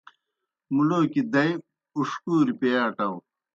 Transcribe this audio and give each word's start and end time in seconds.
مُلوکیْ 0.75 1.21
دائے 1.31 1.51
اُݜکُوریْ 1.97 2.53
پیے 2.59 2.77
اٹاؤ۔ 2.87 3.15